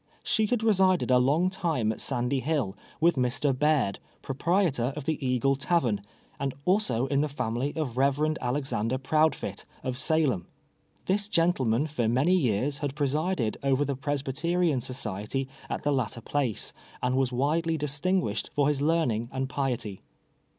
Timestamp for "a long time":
1.11-1.91